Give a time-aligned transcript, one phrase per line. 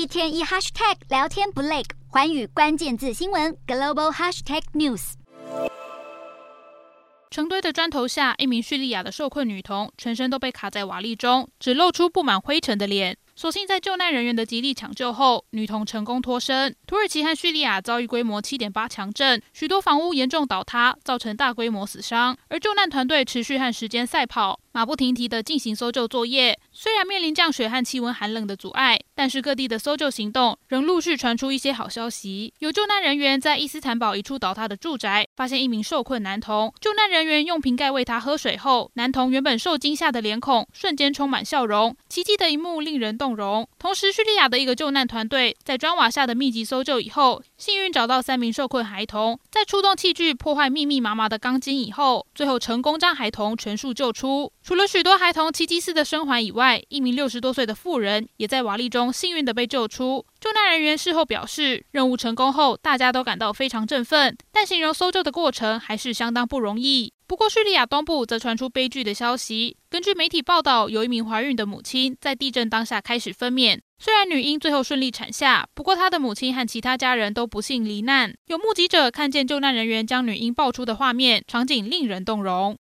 [0.00, 5.12] 一天一 hashtag 聊天不累，寰宇关键字新闻 global hashtag news。
[7.30, 13.18] 成堆的砖头下，一名叙利亚的受困女童全身都被卡在瓦砾中，只露出布满灰尘的脸。
[13.36, 16.74] 所幸在救难人员的极力抢救后，女童成功脱身。
[16.86, 22.36] 土耳其和叙利亚遭遇规模七点八强震，许多房屋严重倒塌，造成大规模死伤。
[22.48, 26.58] 而救难团队持续和时间赛跑，马不停蹄地进行搜救作业。
[26.72, 32.54] 虽然面临降雪和气温寒冷的阻碍，但是各地的搜救行动仍陆续传出一些好消息。
[32.60, 41.94] 有救难人员在伊斯坦堡一处倒塌的住宅发现一名受困男童，救难人员用瓶盖喂他喝水后，男童原本受惊吓的脸孔瞬间充满笑容。
[42.08, 43.68] 奇迹的一幕令人动容。
[43.78, 49.38] 同时，叙利亚的一个救难团队在砖瓦下的密集搜救以后，幸运找到三名受困孩童。
[49.50, 54.50] 在出动器具破坏密密麻麻的钢筋以后，最后成功将孩童全数救出。
[54.62, 60.24] 除了许多孩童奇迹似的生还以外，一名六十多岁的妇人也在瓦砾中幸运地被救出。
[60.38, 67.12] 救难人员事后表示，任务成功后，大家都感到非常振奋，但形容搜救的过程还是相当不容易。
[67.26, 69.76] 不过，叙利亚东部则传出悲剧的消息。
[69.88, 78.34] 根据媒体报道，有一名怀孕的母亲在地震当下开始分娩，虽然女婴最后顺利产下，不过她的母亲和其他家人都不幸罹难。
[78.46, 82.68] 有目击者看见救难人员将女婴抱出的画面，场景令人动容。